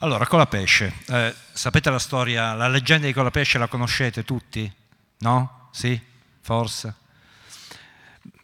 Allora, 0.00 0.28
Colapesce, 0.28 0.92
eh, 1.08 1.34
sapete 1.52 1.90
la 1.90 1.98
storia, 1.98 2.54
la 2.54 2.68
leggenda 2.68 3.08
di 3.08 3.12
Colapesce 3.12 3.58
la 3.58 3.66
conoscete 3.66 4.24
tutti? 4.24 4.72
No? 5.18 5.70
Sì? 5.72 6.00
Forse? 6.40 6.94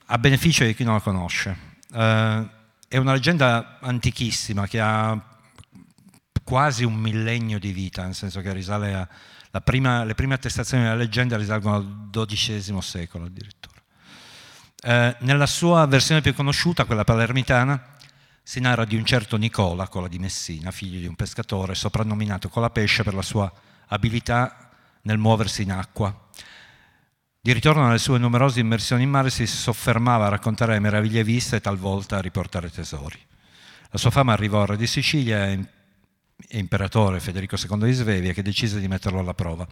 A 0.07 0.19
beneficio 0.19 0.65
di 0.65 0.75
chi 0.75 0.83
non 0.83 0.95
la 0.95 1.01
conosce. 1.01 1.57
Eh, 1.93 2.49
è 2.89 2.97
una 2.97 3.13
leggenda 3.13 3.79
antichissima 3.81 4.67
che 4.67 4.81
ha 4.81 5.17
quasi 6.43 6.83
un 6.83 6.95
millennio 6.95 7.61
di 7.61 7.71
vita, 7.71 8.03
nel 8.03 8.17
senso 8.17 8.41
che 8.41 8.53
risale 8.53 8.93
a... 8.93 9.61
Prima, 9.61 10.03
le 10.03 10.17
prime 10.17 10.35
attestazioni 10.35 10.83
della 10.83 10.97
leggenda 10.97 11.37
risalgono 11.37 11.77
al 11.77 12.27
XII 12.27 12.83
secolo 12.83 13.27
addirittura. 13.27 13.81
Eh, 14.83 15.17
nella 15.21 15.47
sua 15.47 15.87
versione 15.87 16.21
più 16.21 16.35
conosciuta, 16.35 16.85
quella 16.85 17.05
palermitana, 17.05 17.94
si 18.47 18.61
narra 18.61 18.85
di 18.85 18.95
un 18.95 19.07
certo 19.07 19.39
Nicola, 19.39 19.89
Cola 19.89 20.07
di 20.07 20.19
Messina, 20.19 20.71
figlio 20.71 21.01
di 21.01 21.07
un 21.07 21.15
pescatore, 21.15 21.75
soprannominato 21.75 22.51
Colapesce 22.51 23.03
per 23.03 23.15
la 23.15 23.23
sua 23.23 23.51
abilità 23.87 24.69
nel 25.03 25.17
muoversi 25.17 25.63
in 25.63 25.73
acqua. 25.73 26.29
Di 27.41 27.53
ritorno 27.53 27.89
alle 27.89 27.99
sue 27.99 28.19
numerose 28.19 28.61
immersioni 28.61 29.03
in 29.03 29.11
mare 29.11 29.31
si 29.31 29.47
soffermava 29.47 30.27
a 30.27 30.29
raccontare 30.29 30.75
le 30.75 30.81
meraviglie 30.81 31.25
viste 31.25 31.57
e 31.57 31.61
talvolta 31.63 32.19
a 32.19 32.21
riportare 32.21 32.71
tesori. 32.71 33.19
La 33.89 33.99
sua 33.99 34.11
fama 34.11 34.35
arrivò 34.35 34.61
al 34.61 34.69
re 34.69 34.77
di 34.77 34.87
Sicilia 34.87 35.47
e 35.47 35.67
imperatore 36.51 37.21
Federico 37.21 37.57
II 37.57 37.87
di 37.87 37.93
Svevia 37.93 38.33
che 38.35 38.43
decise 38.43 38.79
di 38.79 38.89
metterlo 38.89 39.21
alla 39.21 39.35
prova. 39.35 39.67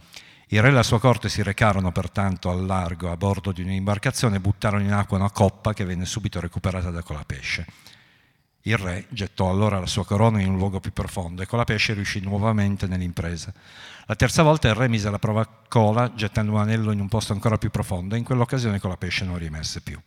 Il 0.47 0.61
re 0.61 0.69
e 0.69 0.71
la 0.71 0.83
sua 0.83 0.99
corte 0.99 1.29
si 1.29 1.43
recarono 1.43 1.91
pertanto 1.91 2.49
al 2.49 2.65
largo 2.65 3.11
a 3.11 3.17
bordo 3.17 3.51
di 3.51 3.61
un'imbarcazione 3.61 4.37
e 4.37 4.39
buttarono 4.39 4.83
in 4.83 4.93
acqua 4.93 5.17
una 5.17 5.31
coppa 5.31 5.73
che 5.73 5.85
venne 5.85 6.05
subito 6.05 6.39
recuperata 6.39 6.89
da 6.89 7.03
Colapesce. 7.03 7.65
Il 8.65 8.77
re 8.77 9.07
gettò 9.09 9.49
allora 9.49 9.77
la 9.77 9.87
sua 9.87 10.05
corona 10.05 10.39
in 10.39 10.47
un 10.47 10.55
luogo 10.55 10.79
più 10.79 10.93
profondo 10.93 11.41
e 11.41 11.45
Colapesce 11.45 11.93
riuscì 11.93 12.21
nuovamente 12.21 12.87
nell'impresa. 12.87 13.53
La 14.05 14.15
terza 14.15 14.41
volta 14.41 14.69
il 14.69 14.73
re 14.73 14.87
mise 14.87 15.09
alla 15.09 15.19
prova 15.19 15.45
Cola 15.67 16.13
gettando 16.15 16.53
un 16.53 16.59
anello 16.59 16.91
in 16.91 17.01
un 17.01 17.09
posto 17.09 17.33
ancora 17.33 17.57
più 17.57 17.69
profondo 17.69 18.15
e 18.15 18.19
in 18.19 18.23
quell'occasione 18.23 18.79
Colapesce 18.79 19.25
non 19.25 19.37
riemerse 19.37 19.81
più. 19.81 19.99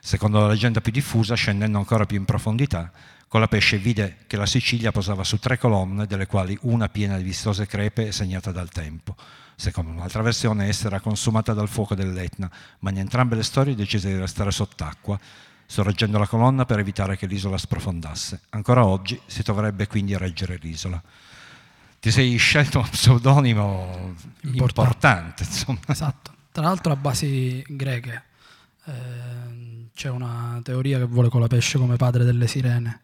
Secondo 0.00 0.40
la 0.40 0.46
leggenda 0.46 0.80
più 0.80 0.90
diffusa, 0.90 1.34
scendendo 1.34 1.76
ancora 1.76 2.06
più 2.06 2.16
in 2.16 2.24
profondità, 2.24 2.90
Colapesce 3.28 3.76
vide 3.76 4.18
che 4.26 4.38
la 4.38 4.46
Sicilia 4.46 4.90
posava 4.90 5.22
su 5.22 5.38
tre 5.38 5.58
colonne, 5.58 6.06
delle 6.06 6.26
quali 6.26 6.56
una 6.62 6.88
piena 6.88 7.18
di 7.18 7.24
vistose 7.24 7.66
crepe 7.66 8.06
e 8.06 8.12
segnata 8.12 8.52
dal 8.52 8.70
tempo. 8.70 9.16
Secondo 9.54 9.90
un'altra 9.90 10.22
versione, 10.22 10.68
essa 10.68 10.86
era 10.86 11.00
consumata 11.00 11.52
dal 11.52 11.68
fuoco 11.68 11.94
dell'Etna, 11.94 12.50
ma 12.78 12.88
in 12.88 12.98
entrambe 12.98 13.36
le 13.36 13.42
storie 13.42 13.74
decise 13.74 14.08
di 14.08 14.18
restare 14.18 14.50
sott'acqua 14.50 15.20
sorreggendo 15.66 16.18
la 16.18 16.26
colonna 16.26 16.64
per 16.64 16.78
evitare 16.78 17.16
che 17.16 17.26
l'isola 17.26 17.58
sprofondasse. 17.58 18.42
Ancora 18.50 18.86
oggi 18.86 19.20
si 19.26 19.42
troverebbe 19.42 19.86
quindi 19.86 20.14
a 20.14 20.18
reggere 20.18 20.58
l'isola. 20.60 21.02
Ti 21.98 22.10
sei 22.10 22.36
scelto 22.36 22.78
un 22.78 22.88
pseudonimo 22.88 24.14
importante, 24.42 25.42
importante 25.42 25.92
esatto. 25.92 26.34
Tra 26.52 26.64
l'altro 26.64 26.92
a 26.92 26.96
basi 26.96 27.64
greche. 27.68 28.24
Eh, 28.84 29.88
c'è 29.92 30.10
una 30.10 30.60
teoria 30.62 30.98
che 30.98 31.04
vuole 31.04 31.28
con 31.28 31.40
la 31.40 31.46
pesce 31.46 31.78
come 31.78 31.96
padre 31.96 32.24
delle 32.24 32.46
sirene, 32.46 33.00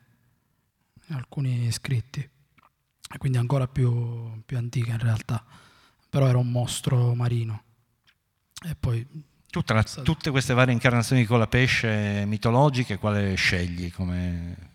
in 1.07 1.15
alcuni 1.15 1.73
scritti, 1.73 2.21
e 2.21 3.19
quindi 3.19 3.39
ancora 3.39 3.67
più, 3.67 4.43
più 4.45 4.59
antica 4.59 4.93
in 4.93 4.99
realtà, 4.99 5.43
però 6.09 6.29
era 6.29 6.39
un 6.39 6.51
mostro 6.51 7.15
marino. 7.15 7.63
E 8.65 8.77
poi 8.79 9.05
la, 9.67 9.83
tutte 9.83 10.31
queste 10.31 10.55
varie 10.55 10.73
incarnazioni 10.73 11.25
con 11.25 11.39
la 11.39 11.47
pesce 11.47 12.25
mitologiche, 12.27 12.97
quale 12.99 13.35
scegli 13.35 13.93
come 13.93 14.71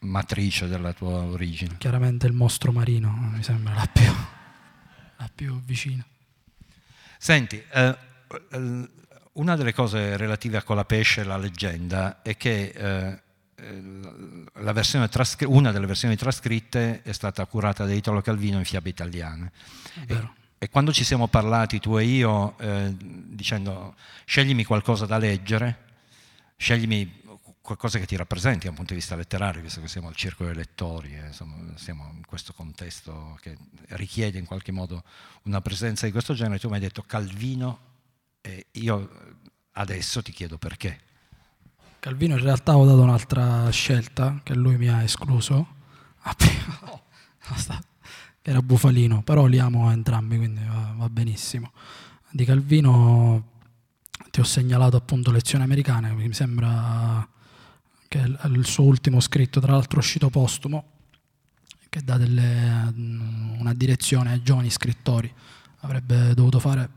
matrice 0.00 0.68
della 0.68 0.92
tua 0.92 1.22
origine? 1.22 1.76
Chiaramente 1.78 2.26
il 2.26 2.34
mostro 2.34 2.72
marino, 2.72 3.10
mi 3.10 3.42
sembra 3.42 3.74
la 3.74 3.88
più, 3.90 4.12
la 5.16 5.30
più 5.34 5.60
vicina. 5.64 6.04
Senti, 7.16 7.62
eh, 7.72 7.96
eh 8.50 8.88
una 9.38 9.56
delle 9.56 9.72
cose 9.72 10.16
relative 10.16 10.56
a 10.56 10.62
Colapesce, 10.62 11.22
la 11.22 11.36
leggenda, 11.36 12.22
è 12.22 12.36
che 12.36 12.72
eh, 12.74 13.20
trascri- 15.08 15.46
una 15.46 15.70
delle 15.70 15.86
versioni 15.86 16.16
trascritte 16.16 17.02
è 17.02 17.12
stata 17.12 17.44
curata 17.46 17.84
da 17.84 17.92
Italo 17.92 18.20
Calvino 18.20 18.58
in 18.58 18.64
fiabe 18.64 18.88
italiane. 18.88 19.52
E, 20.06 20.28
e 20.58 20.68
quando 20.68 20.92
ci 20.92 21.04
siamo 21.04 21.28
parlati 21.28 21.78
tu 21.78 21.96
e 21.96 22.04
io 22.04 22.58
eh, 22.58 22.92
dicendo 22.98 23.94
sceglimi 24.24 24.64
qualcosa 24.64 25.06
da 25.06 25.16
leggere, 25.16 25.86
sceglimi 26.56 27.22
qualcosa 27.60 27.98
che 27.98 28.06
ti 28.06 28.16
rappresenti 28.16 28.64
da 28.64 28.70
un 28.70 28.76
punto 28.76 28.94
di 28.94 28.98
vista 28.98 29.14
letterario, 29.14 29.60
visto 29.60 29.80
che 29.80 29.88
siamo 29.88 30.08
al 30.08 30.16
circo 30.16 30.44
dei 30.44 30.54
lettori, 30.54 31.14
eh, 31.14 31.26
insomma, 31.26 31.54
siamo 31.76 32.10
in 32.16 32.24
questo 32.24 32.52
contesto 32.54 33.38
che 33.42 33.56
richiede 33.88 34.38
in 34.38 34.46
qualche 34.46 34.72
modo 34.72 35.04
una 35.42 35.60
presenza 35.60 36.06
di 36.06 36.12
questo 36.12 36.34
genere, 36.34 36.58
tu 36.58 36.68
mi 36.68 36.74
hai 36.74 36.80
detto 36.80 37.02
Calvino 37.02 37.78
e 38.40 38.66
io 38.72 39.36
adesso 39.72 40.22
ti 40.22 40.32
chiedo 40.32 40.56
perché. 40.56 41.00
Calvino 42.00 42.36
in 42.36 42.42
realtà 42.42 42.76
ho 42.76 42.84
dato 42.84 43.02
un'altra 43.02 43.68
scelta 43.70 44.40
che 44.42 44.54
lui 44.54 44.76
mi 44.76 44.88
ha 44.88 45.02
escluso. 45.02 45.76
Ah, 46.30 46.34
no, 47.68 47.80
era 48.48 48.62
Bufalino, 48.62 49.22
però 49.22 49.44
li 49.44 49.58
amo 49.58 49.90
entrambi, 49.90 50.38
quindi 50.38 50.62
va, 50.64 50.94
va 50.96 51.08
benissimo. 51.10 51.70
Di 52.30 52.46
Calvino 52.46 53.56
ti 54.30 54.40
ho 54.40 54.44
segnalato 54.44 54.96
appunto 54.96 55.30
Lezioni 55.30 55.64
americane, 55.64 56.12
mi 56.12 56.32
sembra 56.32 57.28
che 58.08 58.22
è 58.22 58.46
il 58.46 58.64
suo 58.64 58.84
ultimo 58.84 59.20
scritto, 59.20 59.60
tra 59.60 59.72
l'altro 59.72 59.98
uscito 59.98 60.30
postumo, 60.30 60.84
che 61.90 62.02
dà 62.02 62.16
delle, 62.16 62.90
una 63.58 63.74
direzione 63.74 64.32
ai 64.32 64.42
giovani 64.42 64.70
scrittori. 64.70 65.30
Avrebbe 65.80 66.32
dovuto 66.32 66.58
fare 66.58 66.88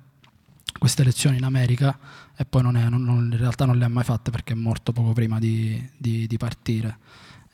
queste 0.79 1.03
lezioni 1.03 1.35
in 1.35 1.44
America 1.44 2.00
e 2.34 2.45
poi 2.45 2.61
non 2.61 2.78
è, 2.78 2.88
non, 2.88 3.29
in 3.29 3.38
realtà 3.38 3.66
non 3.66 3.78
le 3.78 3.84
ha 3.84 3.90
mai 3.90 4.06
fatte 4.06 4.31
perché 4.31 4.53
è 4.53 4.56
morto 4.56 4.94
poco 4.94 5.11
prima 5.11 5.38
di, 5.38 5.85
di, 5.97 6.28
di 6.28 6.38
partire. 6.38 6.97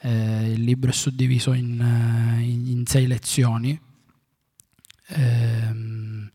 Eh, 0.02 0.52
il 0.52 0.62
libro 0.62 0.92
è 0.92 0.94
suddiviso 0.94 1.54
in, 1.54 1.84
in, 2.42 2.68
in 2.68 2.86
sei 2.86 3.08
lezioni 3.08 3.86
Ehm, 5.10 6.32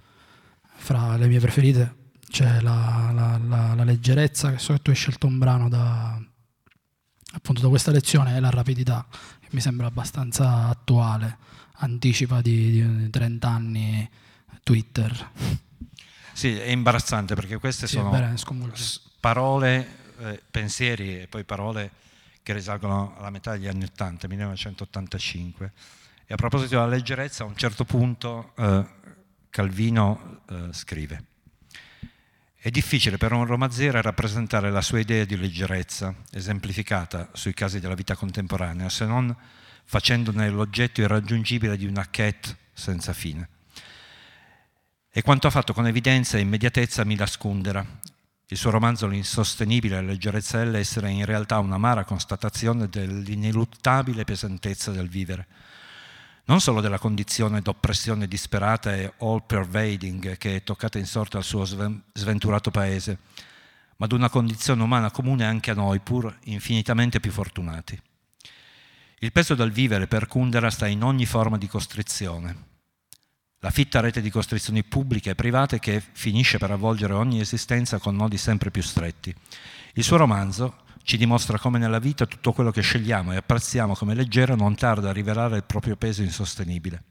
fra 0.77 1.17
le 1.17 1.29
mie 1.29 1.39
preferite 1.41 1.97
c'è 2.29 2.61
la, 2.61 3.11
la, 3.13 3.39
la, 3.39 3.75
la, 3.75 3.85
leggerezza, 3.85 4.51
che 4.53 4.59
so 4.59 4.73
che 4.73 4.81
tu 4.81 4.91
hai 4.91 4.97
scelto 4.97 5.27
un 5.27 5.39
brano 5.39 5.69
da, 5.69 6.19
appunto 7.35 7.61
da 7.61 7.69
questa 7.69 7.91
lezione, 7.91 8.37
e 8.37 8.41
la 8.41 8.51
rapidità, 8.51 9.07
che 9.41 9.49
mi 9.51 9.61
sembra 9.61 9.87
abbastanza 9.87 10.69
attuale, 10.69 11.37
anticipa 11.75 12.41
di, 12.41 12.71
di 12.71 13.11
30 13.11 13.49
anni 13.49 14.11
Twitter. 14.63 15.31
Sì, 16.33 16.59
è 16.59 16.71
imbarazzante 16.71 17.35
perché 17.35 17.59
queste 17.59 17.87
sì, 17.87 17.97
sono 17.97 18.09
bene, 18.09 18.35
parole, 19.21 19.87
eh, 20.21 20.43
pensieri 20.51 21.21
e 21.21 21.27
poi 21.27 21.45
parole 21.45 21.91
che 22.43 22.55
risalgono 22.55 23.15
alla 23.19 23.31
metà 23.31 23.53
degli 23.53 23.69
anni 23.69 23.85
80, 23.85 24.27
1985 24.27 25.73
e 26.33 26.35
a 26.35 26.37
proposito 26.39 26.77
della 26.77 26.87
leggerezza, 26.87 27.45
a 27.45 27.47
un 27.47 27.57
certo 27.57 27.85
punto 27.85 28.55
eh, 28.57 28.87
Calvino 29.51 30.41
eh, 30.49 30.69
scrive 30.73 31.25
è 32.57 32.71
difficile 32.71 33.19
per 33.19 33.33
un 33.33 33.45
romanziere 33.45 34.01
rappresentare 34.01 34.71
la 34.71 34.81
sua 34.81 35.01
idea 35.01 35.27
di 35.27 35.37
leggerezza, 35.37 36.15
esemplificata 36.31 37.29
sui 37.33 37.53
casi 37.53 37.81
della 37.81 37.97
vita 37.97 38.15
contemporanea, 38.15 38.89
se 38.89 39.05
non 39.05 39.37
facendone 39.85 40.49
l'oggetto 40.49 41.03
irraggiungibile 41.03 41.77
di 41.77 41.85
una 41.85 42.09
quête 42.09 42.57
senza 42.73 43.13
fine. 43.13 43.49
E 45.11 45.23
quanto 45.23 45.49
ha 45.49 45.51
fatto 45.51 45.75
con 45.75 45.87
evidenza 45.87 46.39
e 46.39 46.41
immediatezza 46.41 47.05
Milas 47.05 47.37
Kundera. 47.37 47.85
Il 48.47 48.57
suo 48.57 48.71
romanzo 48.71 49.07
L'insostenibile 49.07 50.01
leggerezza 50.01 50.59
dell'essere 50.59 51.09
è 51.09 51.11
in 51.11 51.27
realtà 51.27 51.59
un'amara 51.59 52.05
constatazione 52.05 52.89
dell'ineluttabile 52.89 54.25
pesantezza 54.25 54.93
del 54.93 55.09
vivere 55.09 55.47
non 56.45 56.61
solo 56.61 56.81
della 56.81 56.99
condizione 56.99 57.61
d'oppressione 57.61 58.27
disperata 58.27 58.95
e 58.95 59.13
all 59.19 59.45
pervading 59.47 60.37
che 60.37 60.57
è 60.57 60.63
toccata 60.63 60.99
in 60.99 61.07
sorte 61.07 61.37
al 61.37 61.45
suo 61.45 61.65
sventurato 61.65 62.71
paese, 62.71 63.19
ma 63.97 64.07
di 64.07 64.15
una 64.15 64.29
condizione 64.29 64.83
umana 64.83 65.11
comune 65.11 65.45
anche 65.45 65.71
a 65.71 65.75
noi, 65.75 66.01
pur 66.01 66.37
infinitamente 66.45 67.21
più 67.21 67.31
fortunati. 67.31 68.01
Il 69.21 69.31
peso 69.31 69.55
del 69.55 69.71
vivere 69.71 70.09
per 70.09 70.27
Kundera 70.27 70.69
sta 70.71 70.89
in 70.89 71.05
ogni 71.05 71.27
forma 71.27 71.57
di 71.57 71.69
costrizione. 71.69 72.71
La 73.61 73.71
fitta 73.71 74.01
rete 74.01 74.21
di 74.21 74.31
costrizioni 74.31 74.83
pubbliche 74.83 75.31
e 75.31 75.35
private 75.37 75.79
che 75.79 76.03
finisce 76.13 76.59
per 76.59 76.73
avvolgere 76.73 77.13
ogni 77.13 77.39
esistenza 77.39 78.01
con 78.01 78.17
nodi 78.17 78.37
sempre 78.37 78.73
più 78.73 78.83
stretti. 78.83 79.33
Il 79.95 80.03
suo 80.03 80.17
romanzo, 80.17 80.82
ci 81.03 81.17
dimostra 81.17 81.59
come 81.59 81.79
nella 81.79 81.99
vita 81.99 82.27
tutto 82.27 82.53
quello 82.53 82.71
che 82.71 82.81
scegliamo 82.81 83.33
e 83.33 83.37
apprezziamo 83.37 83.95
come 83.95 84.15
leggero 84.15 84.55
non 84.55 84.75
tarda 84.75 85.11
a 85.11 85.13
rivelare 85.13 85.57
il 85.57 85.65
proprio 85.65 85.97
peso 85.97 86.23
insostenibile. 86.23 87.03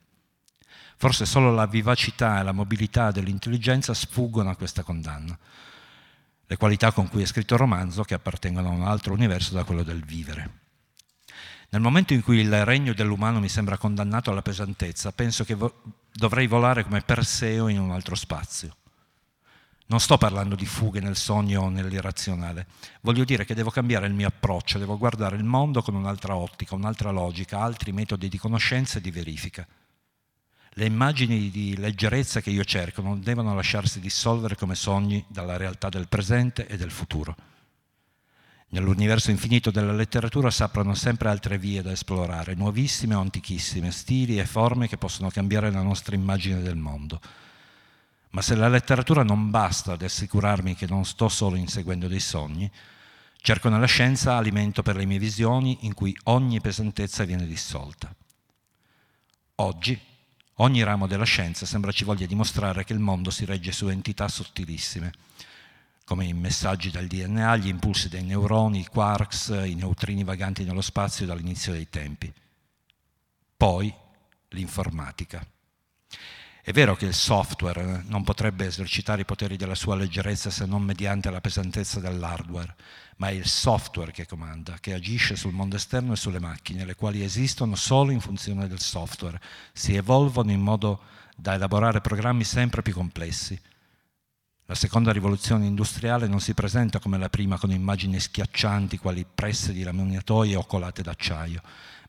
Forse 0.98 1.26
solo 1.26 1.54
la 1.54 1.66
vivacità 1.66 2.40
e 2.40 2.44
la 2.44 2.52
mobilità 2.52 3.12
dell'intelligenza 3.12 3.94
sfuggono 3.94 4.50
a 4.50 4.56
questa 4.56 4.84
condanna, 4.84 5.38
le 6.46 6.58
qualità 6.58 6.92
con 6.92 7.08
cui 7.10 7.24
è 7.24 7.26
scritto 7.26 7.54
il 7.54 7.60
romanzo 7.60 8.04
che 8.04 8.14
appartengono 8.14 8.70
a 8.70 8.74
un 8.74 8.84
altro 8.84 9.14
universo 9.14 9.54
da 9.54 9.64
quello 9.64 9.84
del 9.84 10.04
vivere. 10.04 10.60
Nel 11.70 11.82
momento 11.82 12.14
in 12.14 12.22
cui 12.22 12.40
il 12.40 12.66
regno 12.66 12.94
dell'umano 12.94 13.40
mi 13.40 13.48
sembra 13.48 13.78
condannato 13.78 14.30
alla 14.30 14.42
pesantezza, 14.42 15.12
penso 15.14 15.46
che 15.46 15.56
vo- 15.56 15.82
dovrei 16.12 16.46
volare 16.46 16.84
come 16.84 17.02
Perseo 17.02 17.70
in 17.70 17.80
un 17.80 17.92
altro 17.92 18.16
spazio. 18.16 18.76
Non 19.92 20.00
sto 20.00 20.18
parlando 20.18 20.56
di 20.56 20.66
fughe 20.66 21.02
nel 21.02 21.18
sogno 21.18 21.64
o 21.64 21.70
nell'irrazionale, 21.70 22.68
voglio 23.02 23.26
dire 23.26 23.44
che 23.44 23.54
devo 23.54 23.72
cambiare 23.72 24.08
il 24.08 24.14
mio 24.14 24.30
approccio, 24.30 24.80
devo 24.80 24.98
guardare 24.98 25.36
il 25.36 25.44
mondo 25.44 25.82
con 25.82 25.96
un'altra 25.96 26.34
ottica, 26.34 26.76
un'altra 26.76 27.12
logica, 27.12 27.60
altri 27.60 27.92
metodi 27.92 28.30
di 28.30 28.38
conoscenza 28.38 29.00
e 29.00 29.02
di 29.02 29.12
verifica. 29.12 29.68
Le 30.76 30.86
immagini 30.86 31.50
di 31.50 31.76
leggerezza 31.76 32.40
che 32.40 32.52
io 32.52 32.64
cerco 32.64 33.02
non 33.02 33.20
devono 33.20 33.54
lasciarsi 33.54 34.00
dissolvere 34.00 34.56
come 34.56 34.76
sogni 34.76 35.26
dalla 35.28 35.58
realtà 35.58 35.90
del 35.90 36.08
presente 36.08 36.68
e 36.68 36.78
del 36.78 36.92
futuro. 36.92 37.36
Nell'universo 38.70 39.30
infinito 39.30 39.72
della 39.72 39.92
letteratura 39.92 40.50
s'aprono 40.50 40.96
sempre 40.96 41.28
altre 41.28 41.58
vie 41.58 41.82
da 41.82 41.92
esplorare, 41.92 42.56
nuovissime 42.56 43.16
o 43.16 43.20
antichissime, 43.20 43.92
stili 43.92 44.40
e 44.40 44.46
forme 44.46 44.88
che 44.88 44.96
possono 44.96 45.30
cambiare 45.30 45.70
la 45.70 45.82
nostra 45.82 46.16
immagine 46.16 46.62
del 46.62 46.78
mondo. 46.78 47.20
Ma 48.32 48.42
se 48.42 48.56
la 48.56 48.68
letteratura 48.68 49.24
non 49.24 49.50
basta 49.50 49.94
ad 49.94 50.02
assicurarmi 50.02 50.76
che 50.76 50.88
non 50.88 51.06
sto 51.06 51.30
solo 51.30 51.56
inseguendo 51.56 52.08
dei 52.08 52.20
sogni, 52.20 52.70
cerco 53.38 53.70
nella 53.70 53.86
scienza 53.86 54.36
alimento 54.36 54.82
per 54.82 54.96
le 54.96 55.06
mie 55.06 55.20
visioni 55.20 55.80
in 55.82 55.94
cui 55.94 56.16
ogni 56.26 56.62
pesantezza 56.62 57.24
viene 57.24 57.46
dissolta. 57.46 58.14
Oggi 59.56 60.00
ogni 60.56 60.84
ramo 60.84 61.08
della 61.08 61.26
scienza 61.26 61.66
sembra 61.66 61.92
ci 61.92 62.04
voglia 62.04 62.26
dimostrare 62.26 62.84
che 62.84 62.94
il 62.94 63.00
mondo 63.00 63.30
si 63.30 63.46
regge 63.46 63.72
su 63.72 63.88
entità 63.88 64.28
sottilissime 64.28 65.12
come 66.12 66.26
i 66.26 66.34
messaggi 66.34 66.92
dal 66.92 67.08
DNA, 67.08 67.56
gli 67.56 67.70
impulsi 67.70 68.10
dei 68.10 68.24
neuroni, 68.24 68.80
i 68.80 68.86
quarks, 68.86 69.62
i 69.66 69.76
neutrini 69.76 70.26
vaganti 70.26 70.66
nello 70.66 70.82
spazio 70.82 71.26
dall'inizio 71.26 71.72
dei 71.72 71.88
tempi. 71.90 72.30
Poi 73.56 73.94
l'informatica. 74.50 75.42
È 76.64 76.72
vero 76.72 76.96
che 76.96 77.06
il 77.06 77.14
software 77.14 78.04
non 78.06 78.24
potrebbe 78.24 78.66
esercitare 78.66 79.22
i 79.22 79.26
poteri 79.26 79.58
della 79.58 79.76
sua 79.76 79.96
leggerezza 79.96 80.50
se 80.50 80.66
non 80.66 80.84
mediante 80.84 81.32
la 81.32 81.42
pesantezza 81.42 82.00
dell'hardware, 82.00 82.76
ma 83.18 83.30
è 83.30 83.32
il 83.32 83.48
software 83.48 84.12
che 84.12 84.28
comanda, 84.28 84.78
che 84.80 84.94
agisce 84.94 85.36
sul 85.36 85.54
mondo 85.54 85.76
esterno 85.76 86.14
e 86.14 86.18
sulle 86.18 86.40
macchine, 86.40 86.86
le 86.86 86.96
quali 86.96 87.24
esistono 87.24 87.76
solo 87.76 88.12
in 88.12 88.20
funzione 88.20 88.68
del 88.68 88.80
software, 88.80 89.42
si 89.74 89.96
evolvono 89.96 90.52
in 90.52 90.62
modo 90.62 91.02
da 91.36 91.56
elaborare 91.56 92.00
programmi 92.00 92.44
sempre 92.44 92.84
più 92.84 92.94
complessi, 92.94 93.60
la 94.72 94.78
seconda 94.78 95.12
rivoluzione 95.12 95.66
industriale 95.66 96.28
non 96.28 96.40
si 96.40 96.54
presenta 96.54 97.00
come 97.00 97.18
la 97.18 97.28
prima 97.28 97.58
con 97.58 97.72
immagini 97.72 98.22
schiaccianti 98.22 98.98
quali 99.00 99.26
presse 99.26 99.74
di 99.74 99.84
laminatoie 99.84 100.56
o 100.56 100.66
colate 100.66 101.02
d'acciaio, 101.02 101.62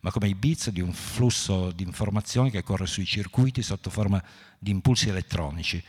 ma 0.02 0.10
come 0.10 0.28
i 0.28 0.34
bits 0.34 0.70
di 0.70 0.80
un 0.80 0.92
flusso 0.92 1.70
di 1.70 1.84
informazioni 1.84 2.50
che 2.50 2.64
corre 2.64 2.86
sui 2.86 3.04
circuiti 3.04 3.62
sotto 3.62 3.88
forma 3.88 4.22
di 4.58 4.72
impulsi 4.72 5.08
elettronici. 5.08 5.82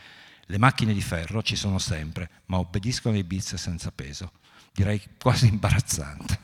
Le 0.46 0.58
macchine 0.58 0.92
di 0.92 1.00
ferro 1.00 1.42
ci 1.42 1.56
sono 1.56 1.78
sempre, 1.78 2.30
ma 2.46 2.58
obbediscono 2.58 3.16
ai 3.16 3.24
bits 3.24 3.56
senza 3.56 3.90
peso. 3.90 4.30
Direi 4.72 5.02
quasi 5.18 5.48
imbarazzante. 5.48 6.38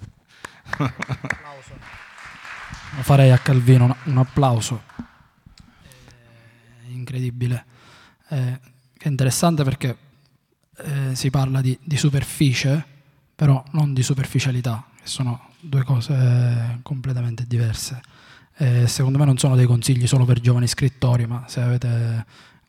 Lo 2.96 3.02
farei 3.02 3.30
a 3.30 3.38
Calvino 3.38 3.96
un 4.04 4.18
applauso. 4.18 4.82
È 6.82 6.88
incredibile. 6.88 7.64
È 8.26 8.58
interessante 9.04 9.62
perché 9.62 9.96
eh, 10.76 11.14
si 11.14 11.30
parla 11.30 11.60
di, 11.60 11.78
di, 11.80 11.96
superficie, 11.96 12.84
però 13.36 13.62
non 13.72 13.92
di 13.94 14.02
superficialità, 14.02 14.84
che 14.96 15.06
sono 15.06 15.49
due 15.60 15.84
cose 15.84 16.78
completamente 16.82 17.44
diverse. 17.46 18.00
Eh, 18.56 18.86
secondo 18.86 19.18
me 19.18 19.24
non 19.24 19.38
sono 19.38 19.56
dei 19.56 19.66
consigli 19.66 20.06
solo 20.06 20.24
per 20.24 20.40
giovani 20.40 20.66
scrittori, 20.66 21.26
ma 21.26 21.44
se 21.48 21.60
avete 21.60 22.26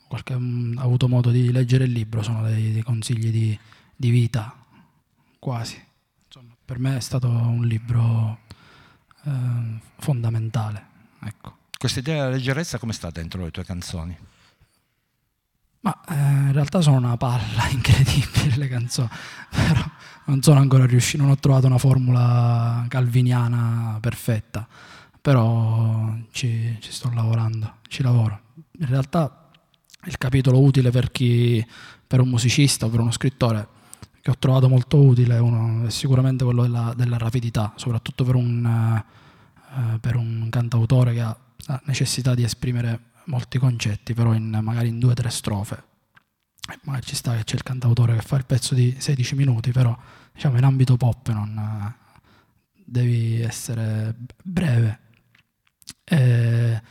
qualche, 0.07 0.35
mh, 0.35 0.77
avuto 0.79 1.07
modo 1.07 1.31
di 1.31 1.51
leggere 1.51 1.85
il 1.85 1.91
libro, 1.91 2.21
sono 2.21 2.43
dei, 2.43 2.71
dei 2.71 2.83
consigli 2.83 3.29
di, 3.29 3.57
di, 3.95 4.09
vita, 4.09 4.55
quasi. 5.39 5.81
Insomma, 6.25 6.53
per 6.63 6.79
me 6.79 6.97
è 6.97 6.99
stato 7.01 7.27
un 7.27 7.65
libro 7.65 8.39
eh, 9.25 9.79
fondamentale. 9.97 10.85
Ecco. 11.23 11.57
Questa 11.77 11.99
idea 11.99 12.23
della 12.23 12.35
leggerezza 12.35 12.77
come 12.77 12.93
sta 12.93 13.09
dentro 13.09 13.43
le 13.43 13.51
tue 13.51 13.65
canzoni? 13.65 14.17
Ma 15.81 15.99
eh, 16.07 16.13
in 16.13 16.51
realtà 16.53 16.79
sono 16.81 16.97
una 16.97 17.17
palla 17.17 17.67
incredibile 17.71 18.55
le 18.55 18.67
canzoni, 18.67 19.09
però 19.49 19.83
non 20.25 20.41
sono 20.41 20.59
ancora 20.59 20.85
riuscito, 20.85 21.23
non 21.23 21.31
ho 21.31 21.37
trovato 21.37 21.67
una 21.67 21.77
formula 21.77 22.85
calviniana 22.87 23.97
perfetta, 23.99 24.67
però 25.19 26.13
ci, 26.31 26.77
ci 26.79 26.91
sto 26.91 27.11
lavorando, 27.13 27.75
ci 27.87 28.03
lavoro. 28.03 28.39
In 28.79 28.87
realtà 28.87 29.49
il 30.05 30.17
capitolo 30.17 30.61
utile 30.61 30.89
per 30.91 31.11
chi, 31.11 31.65
per 32.05 32.21
un 32.21 32.29
musicista 32.29 32.85
o 32.85 32.89
per 32.89 32.99
uno 32.99 33.11
scrittore 33.11 33.67
che 34.21 34.29
ho 34.29 34.37
trovato 34.37 34.69
molto 34.69 35.01
utile 35.01 35.39
uno, 35.39 35.87
è 35.87 35.89
sicuramente 35.89 36.43
quello 36.43 36.61
della, 36.61 36.93
della 36.95 37.17
rapidità, 37.17 37.73
soprattutto 37.75 38.23
per 38.23 38.35
un, 38.35 38.63
uh, 38.63 39.99
per 39.99 40.15
un 40.15 40.47
cantautore 40.49 41.13
che 41.13 41.21
ha 41.21 41.35
necessità 41.85 42.35
di 42.35 42.43
esprimere 42.43 43.09
molti 43.25 43.57
concetti, 43.57 44.13
però 44.13 44.33
in, 44.33 44.59
magari 44.61 44.89
in 44.89 44.99
due 44.99 45.11
o 45.11 45.15
tre 45.15 45.29
strofe. 45.29 45.83
E 46.71 46.79
magari 46.83 47.05
ci 47.05 47.15
sta 47.15 47.35
che 47.35 47.43
c'è 47.43 47.55
il 47.55 47.63
cantautore 47.63 48.15
che 48.15 48.21
fa 48.21 48.37
il 48.37 48.45
pezzo 48.45 48.73
di 48.73 48.95
16 48.97 49.35
minuti, 49.35 49.71
però 49.71 49.97
diciamo 50.33 50.57
in 50.57 50.63
ambito 50.63 50.97
pop 50.97 51.29
non 51.29 51.93
devi 52.85 53.41
essere 53.41 54.15
breve. 54.43 54.99
E, 56.03 56.81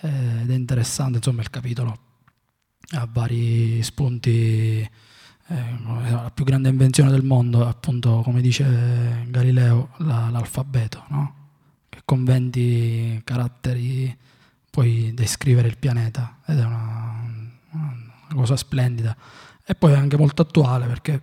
ed 0.00 0.50
è 0.50 0.54
interessante, 0.54 1.18
insomma, 1.18 1.42
il 1.42 1.50
capitolo 1.50 1.98
ha 2.90 3.08
vari 3.10 3.82
spunti. 3.82 4.88
Eh, 5.48 5.78
la 5.84 6.30
più 6.32 6.44
grande 6.44 6.68
invenzione 6.68 7.10
del 7.10 7.24
mondo, 7.24 7.66
appunto, 7.66 8.22
come 8.22 8.40
dice 8.40 9.26
Galileo, 9.28 9.90
la, 9.98 10.28
l'alfabeto, 10.30 11.04
no? 11.08 11.40
che 11.88 12.00
con 12.04 12.24
20 12.24 13.20
caratteri 13.24 14.16
puoi 14.70 15.12
descrivere 15.12 15.68
il 15.68 15.76
pianeta 15.76 16.38
ed 16.46 16.58
è 16.58 16.64
una, 16.64 17.21
una 18.32 18.40
cosa 18.40 18.56
splendida. 18.56 19.16
E 19.64 19.74
poi 19.74 19.92
è 19.92 19.96
anche 19.96 20.16
molto 20.16 20.42
attuale 20.42 20.86
perché 20.86 21.22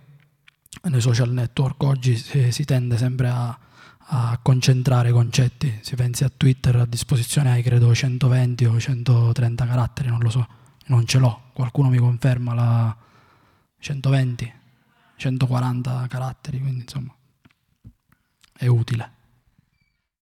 nei 0.82 1.00
social 1.00 1.30
network 1.30 1.82
oggi 1.82 2.16
si, 2.16 2.50
si 2.52 2.64
tende 2.64 2.96
sempre 2.96 3.28
a, 3.28 3.58
a, 3.98 4.38
concentrare 4.42 5.10
concetti. 5.10 5.80
Si 5.82 5.94
pensi 5.94 6.24
a 6.24 6.30
Twitter, 6.34 6.76
a 6.76 6.86
disposizione 6.86 7.50
hai 7.50 7.62
credo 7.62 7.94
120 7.94 8.64
o 8.64 8.78
130 8.78 9.66
caratteri, 9.66 10.08
non 10.08 10.20
lo 10.20 10.30
so, 10.30 10.46
non 10.86 11.06
ce 11.06 11.18
l'ho. 11.18 11.50
Qualcuno 11.52 11.88
mi 11.88 11.98
conferma 11.98 12.54
la 12.54 12.96
120, 13.78 14.52
140 15.16 16.06
caratteri, 16.08 16.60
quindi 16.60 16.80
insomma 16.80 17.14
è 18.56 18.66
utile. 18.66 19.18